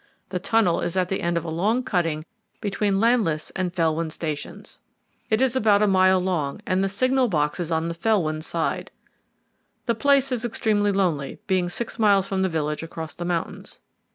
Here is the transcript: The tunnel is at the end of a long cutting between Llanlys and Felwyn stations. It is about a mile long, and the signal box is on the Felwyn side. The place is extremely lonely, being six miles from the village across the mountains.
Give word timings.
The 0.29 0.39
tunnel 0.39 0.81
is 0.81 0.97
at 0.97 1.09
the 1.09 1.21
end 1.21 1.37
of 1.37 1.45
a 1.45 1.51
long 1.51 1.83
cutting 1.83 2.25
between 2.59 2.99
Llanlys 2.99 3.51
and 3.55 3.71
Felwyn 3.71 4.09
stations. 4.11 4.79
It 5.29 5.43
is 5.43 5.55
about 5.55 5.83
a 5.83 5.87
mile 5.87 6.19
long, 6.19 6.59
and 6.65 6.83
the 6.83 6.89
signal 6.89 7.27
box 7.27 7.59
is 7.59 7.69
on 7.71 7.87
the 7.87 7.93
Felwyn 7.93 8.41
side. 8.41 8.89
The 9.85 9.93
place 9.93 10.31
is 10.31 10.43
extremely 10.43 10.91
lonely, 10.91 11.37
being 11.45 11.69
six 11.69 11.99
miles 11.99 12.27
from 12.27 12.41
the 12.41 12.49
village 12.49 12.81
across 12.81 13.13
the 13.13 13.25
mountains. 13.25 13.79